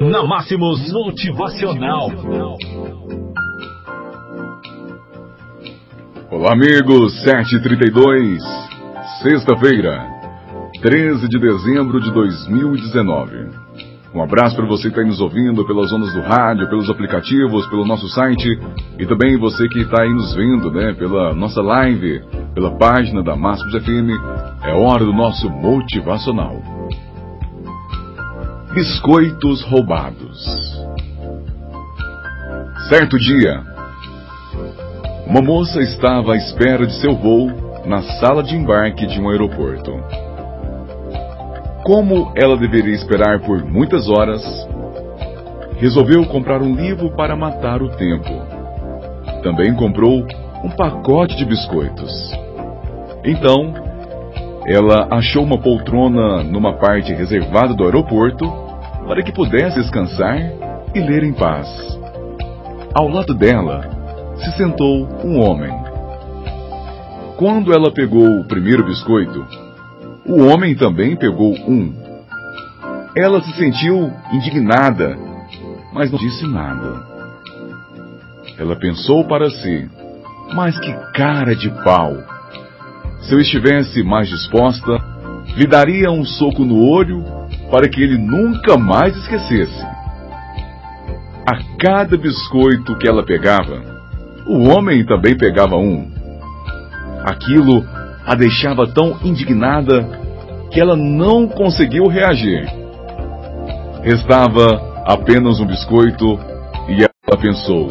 Na 0.00 0.26
Máximos 0.26 0.92
Motivacional. 0.92 2.10
Olá, 6.30 6.52
amigos. 6.52 7.22
732, 7.22 8.42
sexta-feira, 9.22 10.06
13 10.82 11.26
de 11.28 11.38
dezembro 11.38 11.98
de 12.00 12.12
2019. 12.12 13.48
Um 14.14 14.22
abraço 14.22 14.54
para 14.54 14.66
você 14.66 14.90
que 14.90 14.98
está 14.98 15.02
nos 15.02 15.20
ouvindo 15.20 15.66
pelas 15.66 15.90
ondas 15.90 16.12
do 16.12 16.20
rádio, 16.20 16.68
pelos 16.68 16.90
aplicativos, 16.90 17.66
pelo 17.68 17.86
nosso 17.86 18.06
site 18.08 18.60
e 18.98 19.06
também 19.06 19.38
você 19.38 19.66
que 19.66 19.80
está 19.80 20.02
aí 20.02 20.12
nos 20.12 20.34
vendo, 20.34 20.70
né, 20.70 20.92
pela 20.92 21.34
nossa 21.34 21.62
live, 21.62 22.22
pela 22.54 22.76
página 22.76 23.22
da 23.22 23.34
Máximos 23.34 23.72
FM. 23.82 24.10
É 24.62 24.74
hora 24.74 25.04
do 25.06 25.12
nosso 25.12 25.48
motivacional. 25.48 26.76
Biscoitos 28.76 29.62
roubados. 29.62 30.44
Certo 32.90 33.18
dia, 33.18 33.62
uma 35.26 35.40
moça 35.40 35.80
estava 35.80 36.34
à 36.34 36.36
espera 36.36 36.86
de 36.86 36.92
seu 37.00 37.16
voo 37.16 37.48
na 37.86 38.02
sala 38.20 38.42
de 38.42 38.54
embarque 38.54 39.06
de 39.06 39.18
um 39.18 39.30
aeroporto. 39.30 39.92
Como 41.84 42.34
ela 42.36 42.54
deveria 42.58 42.94
esperar 42.94 43.40
por 43.40 43.64
muitas 43.64 44.10
horas, 44.10 44.42
resolveu 45.78 46.26
comprar 46.26 46.60
um 46.60 46.74
livro 46.74 47.10
para 47.16 47.34
matar 47.34 47.80
o 47.80 47.88
tempo. 47.96 48.30
Também 49.42 49.74
comprou 49.74 50.22
um 50.62 50.68
pacote 50.68 51.34
de 51.34 51.46
biscoitos. 51.46 52.12
Então, 53.24 53.72
ela 54.66 55.08
achou 55.10 55.42
uma 55.42 55.56
poltrona 55.56 56.42
numa 56.42 56.74
parte 56.74 57.14
reservada 57.14 57.72
do 57.72 57.82
aeroporto 57.82 58.65
para 59.06 59.22
que 59.22 59.32
pudesse 59.32 59.80
descansar 59.80 60.36
e 60.94 61.00
ler 61.00 61.22
em 61.22 61.32
paz. 61.32 61.68
Ao 62.94 63.08
lado 63.08 63.34
dela 63.34 63.88
se 64.36 64.56
sentou 64.56 65.08
um 65.24 65.40
homem. 65.40 65.72
Quando 67.36 67.72
ela 67.72 67.92
pegou 67.92 68.40
o 68.40 68.44
primeiro 68.44 68.84
biscoito, 68.84 69.46
o 70.26 70.44
homem 70.46 70.74
também 70.74 71.14
pegou 71.14 71.52
um. 71.52 71.94
Ela 73.16 73.40
se 73.42 73.52
sentiu 73.52 74.12
indignada, 74.32 75.16
mas 75.92 76.10
não 76.10 76.18
disse 76.18 76.46
nada. 76.46 77.06
Ela 78.58 78.74
pensou 78.76 79.24
para 79.24 79.50
si: 79.50 79.88
mas 80.54 80.78
que 80.78 80.92
cara 81.14 81.54
de 81.54 81.70
pau! 81.84 82.16
Se 83.22 83.34
eu 83.34 83.40
estivesse 83.40 84.02
mais 84.02 84.28
disposta, 84.28 84.98
lhe 85.56 85.66
daria 85.66 86.10
um 86.10 86.24
soco 86.24 86.64
no 86.64 86.88
olho 86.88 87.35
para 87.70 87.88
que 87.88 88.02
ele 88.02 88.18
nunca 88.18 88.76
mais 88.76 89.16
esquecesse. 89.16 89.84
A 91.46 91.58
cada 91.78 92.16
biscoito 92.16 92.96
que 92.98 93.08
ela 93.08 93.24
pegava, 93.24 93.82
o 94.46 94.68
homem 94.68 95.04
também 95.04 95.36
pegava 95.36 95.76
um. 95.76 96.10
Aquilo 97.24 97.84
a 98.26 98.34
deixava 98.34 98.86
tão 98.88 99.18
indignada 99.22 100.02
que 100.70 100.80
ela 100.80 100.96
não 100.96 101.46
conseguiu 101.46 102.06
reagir. 102.06 102.68
Restava 104.02 105.02
apenas 105.04 105.60
um 105.60 105.66
biscoito 105.66 106.38
e 106.88 107.02
ela 107.02 107.40
pensou: 107.40 107.88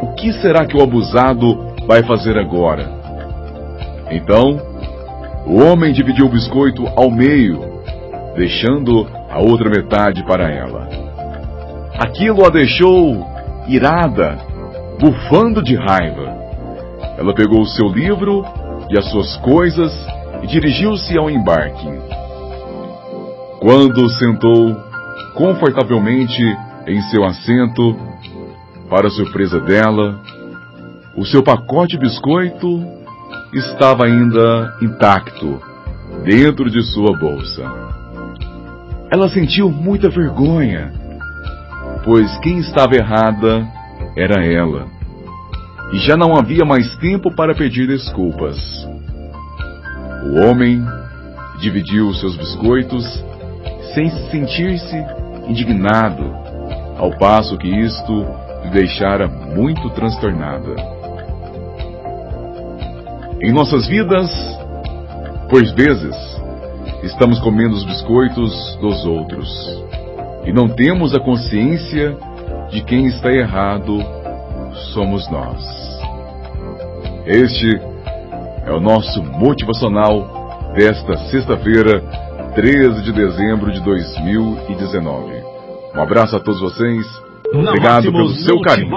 o 0.00 0.14
que 0.14 0.32
será 0.34 0.66
que 0.66 0.76
o 0.76 0.82
abusado 0.82 1.74
vai 1.86 2.02
fazer 2.02 2.36
agora? 2.36 2.90
Então, 4.10 4.60
o 5.46 5.62
homem 5.62 5.92
dividiu 5.92 6.26
o 6.26 6.30
biscoito 6.30 6.86
ao 6.96 7.10
meio 7.10 7.77
deixando 8.38 9.06
a 9.28 9.40
outra 9.40 9.68
metade 9.68 10.24
para 10.24 10.48
ela. 10.48 10.88
Aquilo 11.98 12.46
a 12.46 12.48
deixou 12.48 13.26
irada, 13.66 14.38
bufando 15.00 15.62
de 15.62 15.74
raiva. 15.74 16.38
Ela 17.18 17.34
pegou 17.34 17.60
o 17.60 17.66
seu 17.66 17.88
livro 17.88 18.44
e 18.88 18.96
as 18.96 19.10
suas 19.10 19.36
coisas 19.38 19.92
e 20.42 20.46
dirigiu-se 20.46 21.18
ao 21.18 21.28
embarque. 21.28 21.88
Quando 23.58 24.08
sentou 24.10 24.76
confortavelmente 25.34 26.42
em 26.86 27.00
seu 27.10 27.24
assento, 27.24 27.96
para 28.88 29.10
surpresa 29.10 29.60
dela, 29.60 30.22
o 31.16 31.24
seu 31.26 31.42
pacote 31.42 31.96
de 31.96 31.98
biscoito 31.98 32.82
estava 33.52 34.06
ainda 34.06 34.76
intacto 34.80 35.60
dentro 36.24 36.70
de 36.70 36.82
sua 36.84 37.16
bolsa. 37.18 37.88
Ela 39.10 39.28
sentiu 39.30 39.70
muita 39.70 40.10
vergonha, 40.10 40.92
pois 42.04 42.38
quem 42.40 42.58
estava 42.58 42.94
errada 42.94 43.66
era 44.16 44.44
ela. 44.44 44.86
E 45.92 45.98
já 45.98 46.16
não 46.16 46.36
havia 46.36 46.64
mais 46.64 46.94
tempo 46.98 47.34
para 47.34 47.54
pedir 47.54 47.86
desculpas. 47.86 48.58
O 50.26 50.40
homem 50.42 50.84
dividiu 51.58 52.12
seus 52.14 52.36
biscoitos 52.36 53.04
sem 53.94 54.10
sentir-se 54.30 54.96
indignado, 55.48 56.30
ao 56.98 57.10
passo 57.18 57.56
que 57.56 57.68
isto 57.68 58.26
lhe 58.64 58.70
deixara 58.70 59.26
muito 59.26 59.88
transtornada. 59.90 60.74
Em 63.40 63.52
nossas 63.52 63.86
vidas, 63.86 64.30
por 65.48 65.64
vezes, 65.74 66.14
estamos 67.02 67.38
comendo 67.40 67.74
os 67.74 67.84
biscoitos 67.84 68.76
dos 68.80 69.04
outros 69.04 69.48
e 70.44 70.52
não 70.52 70.68
temos 70.68 71.14
a 71.14 71.20
consciência 71.20 72.16
de 72.70 72.82
quem 72.82 73.06
está 73.06 73.32
errado 73.32 73.98
somos 74.92 75.28
nós. 75.30 75.62
Este 77.26 77.80
é 78.64 78.72
o 78.72 78.80
nosso 78.80 79.22
motivacional 79.22 80.72
desta 80.74 81.16
sexta-feira, 81.30 82.00
13 82.54 83.02
de 83.02 83.12
dezembro 83.12 83.72
de 83.72 83.80
2019. 83.82 85.32
Um 85.94 86.00
abraço 86.00 86.36
a 86.36 86.40
todos 86.40 86.60
vocês. 86.60 87.06
Obrigado 87.52 88.12
pelo 88.12 88.28
seu 88.30 88.60
carinho. 88.60 88.90